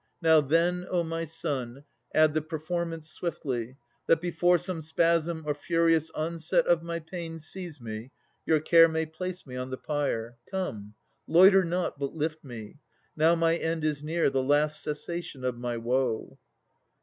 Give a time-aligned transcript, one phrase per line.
[0.19, 3.77] Now, then, O my son, Add the performance swiftly,
[4.07, 8.09] that, before Some spasm or furious onset of my pain Have seized me,
[8.43, 10.37] ye may place me on the pyre.
[10.49, 10.95] Come,
[11.27, 12.79] loiter not, but lift me.
[13.15, 16.39] Now my end Is near, the last cessation of my woe.